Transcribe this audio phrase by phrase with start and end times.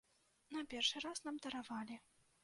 [0.55, 1.99] На першы раз нам даравалі.